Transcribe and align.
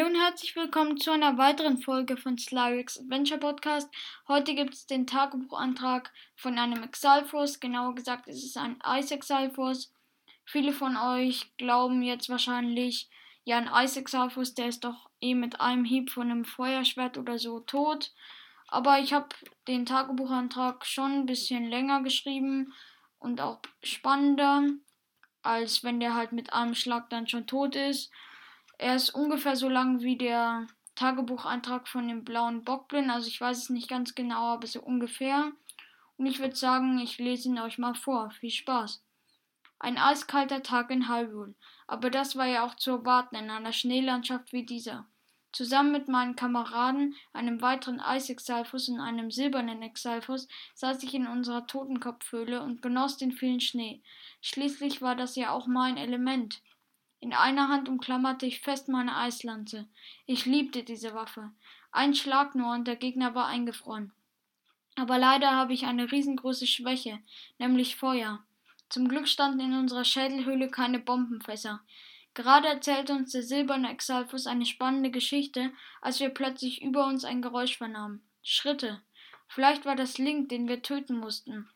Hallo 0.00 0.08
und 0.08 0.18
herzlich 0.18 0.56
willkommen 0.56 0.96
zu 0.96 1.10
einer 1.10 1.36
weiteren 1.36 1.76
Folge 1.76 2.16
von 2.16 2.38
Slyrix 2.38 2.98
Adventure 2.98 3.38
Podcast. 3.38 3.86
Heute 4.28 4.54
gibt 4.54 4.72
es 4.72 4.86
den 4.86 5.06
Tagebuchantrag 5.06 6.10
von 6.36 6.58
einem 6.58 6.82
Exalfos. 6.82 7.60
Genauer 7.60 7.94
gesagt 7.94 8.26
ist 8.26 8.42
es 8.42 8.56
ein 8.56 8.78
Ice 8.82 9.12
Exalfos. 9.12 9.92
Viele 10.46 10.72
von 10.72 10.96
euch 10.96 11.54
glauben 11.58 12.02
jetzt 12.02 12.30
wahrscheinlich, 12.30 13.10
ja, 13.44 13.58
ein 13.58 13.68
Ice 13.84 14.00
Exalfos, 14.00 14.54
der 14.54 14.68
ist 14.68 14.84
doch 14.84 15.10
eh 15.20 15.34
mit 15.34 15.60
einem 15.60 15.84
Hieb 15.84 16.08
von 16.08 16.30
einem 16.30 16.46
Feuerschwert 16.46 17.18
oder 17.18 17.38
so 17.38 17.60
tot. 17.60 18.14
Aber 18.68 19.00
ich 19.00 19.12
habe 19.12 19.28
den 19.68 19.84
Tagebuchantrag 19.84 20.86
schon 20.86 21.12
ein 21.12 21.26
bisschen 21.26 21.68
länger 21.68 22.02
geschrieben 22.02 22.72
und 23.18 23.42
auch 23.42 23.60
spannender, 23.82 24.62
als 25.42 25.84
wenn 25.84 26.00
der 26.00 26.14
halt 26.14 26.32
mit 26.32 26.54
einem 26.54 26.74
Schlag 26.74 27.10
dann 27.10 27.28
schon 27.28 27.46
tot 27.46 27.76
ist. 27.76 28.10
Er 28.80 28.96
ist 28.96 29.10
ungefähr 29.10 29.56
so 29.56 29.68
lang 29.68 30.00
wie 30.00 30.16
der 30.16 30.66
Tagebucheintrag 30.94 31.86
von 31.86 32.08
dem 32.08 32.24
blauen 32.24 32.64
Bockblin. 32.64 33.10
Also 33.10 33.28
ich 33.28 33.38
weiß 33.38 33.58
es 33.58 33.68
nicht 33.68 33.90
ganz 33.90 34.14
genau, 34.14 34.54
aber 34.54 34.66
so 34.66 34.80
ungefähr. 34.80 35.52
Und 36.16 36.24
ich 36.24 36.38
würde 36.38 36.56
sagen, 36.56 36.98
ich 36.98 37.18
lese 37.18 37.50
ihn 37.50 37.58
euch 37.58 37.76
mal 37.76 37.94
vor. 37.94 38.30
Viel 38.30 38.48
Spaß. 38.48 39.04
Ein 39.78 39.98
eiskalter 39.98 40.62
Tag 40.62 40.90
in 40.90 41.10
Hyrule. 41.10 41.54
Aber 41.88 42.08
das 42.08 42.36
war 42.36 42.46
ja 42.46 42.64
auch 42.64 42.74
zu 42.74 42.92
erwarten 42.92 43.36
in 43.36 43.50
einer 43.50 43.74
Schneelandschaft 43.74 44.50
wie 44.54 44.64
dieser. 44.64 45.06
Zusammen 45.52 45.92
mit 45.92 46.08
meinen 46.08 46.34
Kameraden, 46.34 47.14
einem 47.34 47.60
weiteren 47.60 48.00
Eisexalfus 48.00 48.88
und 48.88 48.98
einem 48.98 49.30
silbernen 49.30 49.82
Exalfus, 49.82 50.48
saß 50.72 51.02
ich 51.02 51.12
in 51.12 51.26
unserer 51.26 51.66
Totenkopfhöhle 51.66 52.62
und 52.62 52.80
genoss 52.80 53.18
den 53.18 53.32
vielen 53.32 53.60
Schnee. 53.60 54.00
Schließlich 54.40 55.02
war 55.02 55.16
das 55.16 55.36
ja 55.36 55.50
auch 55.50 55.66
mein 55.66 55.98
Element. 55.98 56.62
In 57.20 57.34
einer 57.34 57.68
Hand 57.68 57.88
umklammerte 57.88 58.46
ich 58.46 58.60
fest 58.60 58.88
meine 58.88 59.16
Eislanze. 59.16 59.86
Ich 60.26 60.46
liebte 60.46 60.82
diese 60.82 61.14
Waffe. 61.14 61.50
Ein 61.92 62.14
Schlag 62.14 62.54
nur 62.54 62.72
und 62.72 62.88
der 62.88 62.96
Gegner 62.96 63.34
war 63.34 63.46
eingefroren. 63.46 64.12
Aber 64.96 65.18
leider 65.18 65.50
habe 65.50 65.74
ich 65.74 65.86
eine 65.86 66.10
riesengroße 66.10 66.66
Schwäche, 66.66 67.18
nämlich 67.58 67.96
Feuer. 67.96 68.42
Zum 68.88 69.06
Glück 69.08 69.28
standen 69.28 69.60
in 69.60 69.74
unserer 69.74 70.04
Schädelhöhle 70.04 70.68
keine 70.68 70.98
Bombenfässer. 70.98 71.80
Gerade 72.34 72.68
erzählte 72.68 73.12
uns 73.12 73.32
der 73.32 73.42
silberne 73.42 73.90
Exalfus 73.90 74.46
eine 74.46 74.64
spannende 74.64 75.10
Geschichte, 75.10 75.72
als 76.00 76.20
wir 76.20 76.30
plötzlich 76.30 76.82
über 76.82 77.06
uns 77.06 77.24
ein 77.24 77.42
Geräusch 77.42 77.76
vernahmen. 77.76 78.22
Schritte. 78.42 79.02
Vielleicht 79.46 79.84
war 79.84 79.96
das 79.96 80.18
Link, 80.18 80.48
den 80.48 80.68
wir 80.68 80.82
töten 80.82 81.18
mussten. 81.18 81.68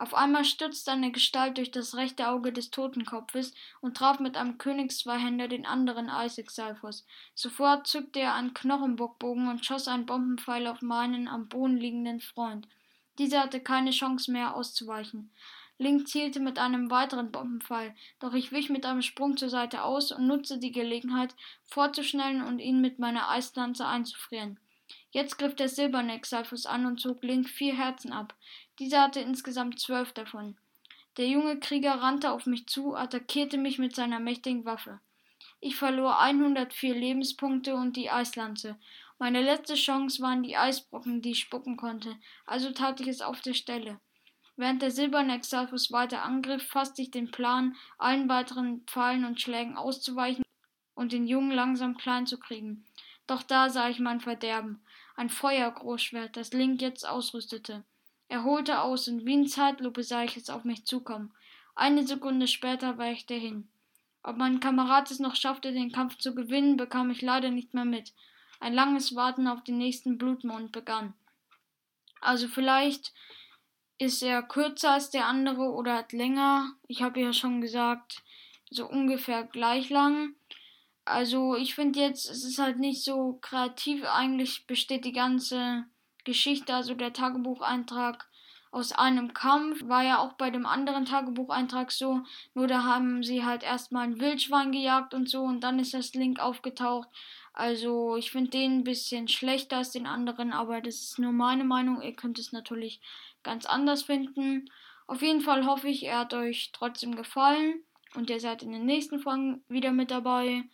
Auf 0.00 0.14
einmal 0.14 0.44
stürzte 0.44 0.92
eine 0.92 1.10
Gestalt 1.10 1.58
durch 1.58 1.72
das 1.72 1.96
rechte 1.96 2.28
Auge 2.28 2.52
des 2.52 2.70
Totenkopfes 2.70 3.52
und 3.80 3.96
traf 3.96 4.20
mit 4.20 4.36
einem 4.36 4.56
Königszweihänder 4.56 5.48
den 5.48 5.66
anderen 5.66 6.08
Isaac 6.08 6.52
Salfos. 6.52 7.04
Sofort 7.34 7.88
zückte 7.88 8.20
er 8.20 8.34
einen 8.34 8.54
Knochenbockbogen 8.54 9.48
und 9.48 9.66
schoss 9.66 9.88
einen 9.88 10.06
Bombenpfeil 10.06 10.68
auf 10.68 10.82
meinen 10.82 11.26
am 11.26 11.48
Boden 11.48 11.76
liegenden 11.76 12.20
Freund. 12.20 12.68
Dieser 13.18 13.40
hatte 13.40 13.58
keine 13.58 13.90
Chance 13.90 14.30
mehr 14.30 14.54
auszuweichen. 14.54 15.32
Link 15.78 16.06
zielte 16.06 16.38
mit 16.38 16.60
einem 16.60 16.92
weiteren 16.92 17.32
Bombenpfeil, 17.32 17.92
doch 18.20 18.34
ich 18.34 18.52
wich 18.52 18.70
mit 18.70 18.86
einem 18.86 19.02
Sprung 19.02 19.36
zur 19.36 19.48
Seite 19.48 19.82
aus 19.82 20.12
und 20.12 20.28
nutzte 20.28 20.58
die 20.58 20.72
Gelegenheit, 20.72 21.34
vorzuschnellen 21.64 22.42
und 22.42 22.60
ihn 22.60 22.80
mit 22.80 23.00
meiner 23.00 23.28
Eislanze 23.30 23.84
einzufrieren. 23.84 24.60
Jetzt 25.10 25.38
griff 25.38 25.56
der 25.56 25.68
silberne 25.68 26.14
Exalfus 26.14 26.66
an 26.66 26.86
und 26.86 27.00
zog 27.00 27.22
Link 27.22 27.48
vier 27.48 27.76
Herzen 27.76 28.12
ab. 28.12 28.34
Dieser 28.78 29.02
hatte 29.02 29.20
insgesamt 29.20 29.80
zwölf 29.80 30.12
davon. 30.12 30.56
Der 31.16 31.26
junge 31.26 31.58
Krieger 31.58 31.94
rannte 31.94 32.30
auf 32.30 32.46
mich 32.46 32.68
zu, 32.68 32.94
attackierte 32.94 33.58
mich 33.58 33.78
mit 33.78 33.96
seiner 33.96 34.20
mächtigen 34.20 34.64
Waffe. 34.64 35.00
Ich 35.60 35.74
verlor 35.74 36.20
104 36.20 36.94
Lebenspunkte 36.94 37.74
und 37.74 37.96
die 37.96 38.10
Eislanze. 38.10 38.78
Meine 39.18 39.42
letzte 39.42 39.74
Chance 39.74 40.22
waren 40.22 40.44
die 40.44 40.56
Eisbrocken, 40.56 41.20
die 41.22 41.32
ich 41.32 41.40
spucken 41.40 41.76
konnte, 41.76 42.16
also 42.46 42.70
tat 42.70 43.00
ich 43.00 43.08
es 43.08 43.20
auf 43.20 43.40
der 43.40 43.54
Stelle. 43.54 43.98
Während 44.54 44.82
der 44.82 44.92
silberne 44.92 45.34
Exalfus 45.34 45.90
weiter 45.90 46.22
angriff, 46.22 46.62
fasste 46.62 47.02
ich 47.02 47.10
den 47.10 47.32
Plan, 47.32 47.74
allen 47.96 48.28
weiteren 48.28 48.82
Pfeilen 48.86 49.24
und 49.24 49.40
Schlägen 49.40 49.76
auszuweichen 49.76 50.44
und 50.94 51.12
den 51.12 51.26
Jungen 51.26 51.50
langsam 51.50 51.96
klein 51.96 52.26
zu 52.26 52.38
kriegen. 52.38 52.84
Doch 53.26 53.42
da 53.42 53.70
sah 53.70 53.88
ich 53.88 53.98
mein 53.98 54.20
Verderben. 54.20 54.80
Ein 55.16 55.30
Feuergroßschwert, 55.30 56.36
das 56.36 56.52
Link 56.52 56.80
jetzt 56.80 57.06
ausrüstete. 57.08 57.84
Er 58.28 58.44
holte 58.44 58.80
aus 58.80 59.08
und 59.08 59.24
wie 59.24 59.34
in 59.34 59.48
Zeitlupe 59.48 60.02
sah 60.02 60.22
ich 60.22 60.36
es 60.36 60.50
auf 60.50 60.64
mich 60.64 60.84
zukommen. 60.84 61.32
Eine 61.74 62.06
Sekunde 62.06 62.46
später 62.46 62.98
weichte 62.98 63.34
er 63.34 63.40
hin. 63.40 63.68
Ob 64.22 64.36
mein 64.36 64.60
Kamerad 64.60 65.10
es 65.10 65.18
noch 65.18 65.36
schaffte, 65.36 65.72
den 65.72 65.92
Kampf 65.92 66.18
zu 66.18 66.34
gewinnen, 66.34 66.76
bekam 66.76 67.10
ich 67.10 67.22
leider 67.22 67.50
nicht 67.50 67.72
mehr 67.72 67.86
mit. 67.86 68.12
Ein 68.60 68.74
langes 68.74 69.14
Warten 69.14 69.46
auf 69.46 69.64
den 69.64 69.78
nächsten 69.78 70.18
Blutmond 70.18 70.72
begann. 70.72 71.14
Also 72.20 72.48
vielleicht 72.48 73.12
ist 73.98 74.22
er 74.22 74.42
kürzer 74.42 74.92
als 74.92 75.10
der 75.10 75.26
andere 75.26 75.72
oder 75.72 75.94
hat 75.94 76.12
länger. 76.12 76.72
Ich 76.86 77.02
habe 77.02 77.20
ja 77.20 77.32
schon 77.32 77.60
gesagt, 77.60 78.22
so 78.70 78.88
ungefähr 78.88 79.44
gleich 79.44 79.88
lang. 79.88 80.34
Also 81.04 81.56
ich 81.56 81.74
finde 81.74 82.00
jetzt, 82.00 82.28
es 82.28 82.44
ist 82.44 82.58
halt 82.58 82.78
nicht 82.78 83.02
so 83.02 83.38
kreativ. 83.40 84.04
Eigentlich 84.04 84.66
besteht 84.66 85.04
die 85.04 85.12
ganze 85.12 85.86
Geschichte, 86.28 86.74
also 86.74 86.94
der 86.94 87.14
Tagebucheintrag 87.14 88.28
aus 88.70 88.92
einem 88.92 89.32
Kampf, 89.32 89.82
war 89.88 90.02
ja 90.02 90.18
auch 90.18 90.34
bei 90.34 90.50
dem 90.50 90.66
anderen 90.66 91.06
Tagebucheintrag 91.06 91.90
so, 91.90 92.20
nur 92.52 92.66
da 92.66 92.84
haben 92.84 93.22
sie 93.22 93.46
halt 93.46 93.62
erstmal 93.62 94.04
ein 94.04 94.20
Wildschwein 94.20 94.70
gejagt 94.70 95.14
und 95.14 95.26
so 95.26 95.40
und 95.42 95.60
dann 95.60 95.78
ist 95.78 95.94
das 95.94 96.12
Link 96.12 96.38
aufgetaucht. 96.38 97.08
Also 97.54 98.16
ich 98.16 98.30
finde 98.30 98.50
den 98.50 98.80
ein 98.80 98.84
bisschen 98.84 99.26
schlechter 99.26 99.78
als 99.78 99.90
den 99.90 100.06
anderen, 100.06 100.52
aber 100.52 100.82
das 100.82 100.96
ist 100.96 101.18
nur 101.18 101.32
meine 101.32 101.64
Meinung. 101.64 102.02
Ihr 102.02 102.14
könnt 102.14 102.38
es 102.38 102.52
natürlich 102.52 103.00
ganz 103.42 103.64
anders 103.64 104.02
finden. 104.02 104.70
Auf 105.06 105.22
jeden 105.22 105.40
Fall 105.40 105.64
hoffe 105.64 105.88
ich, 105.88 106.04
er 106.04 106.18
hat 106.18 106.34
euch 106.34 106.70
trotzdem 106.74 107.16
gefallen 107.16 107.82
und 108.14 108.28
ihr 108.28 108.38
seid 108.38 108.62
in 108.62 108.72
den 108.72 108.84
nächsten 108.84 109.18
Folgen 109.18 109.64
wieder 109.68 109.92
mit 109.92 110.10
dabei. 110.10 110.64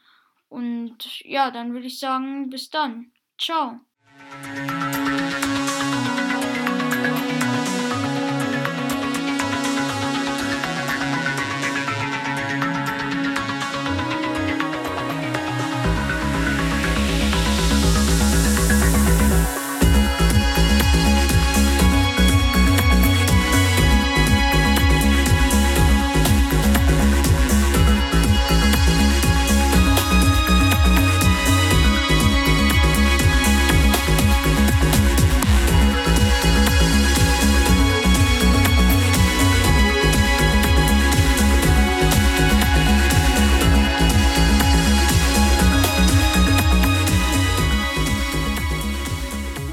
Und 0.49 1.21
ja, 1.25 1.53
dann 1.53 1.73
würde 1.73 1.87
ich 1.87 2.01
sagen, 2.01 2.51
bis 2.51 2.71
dann. 2.71 3.13
Ciao. 3.39 3.81